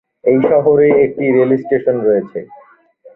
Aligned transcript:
এই 0.23 0.39
শহরে 0.49 0.87
একটি 1.05 1.25
রেল 1.35 1.51
স্টেশন 1.57 1.95
রয়েছে। 1.99 2.39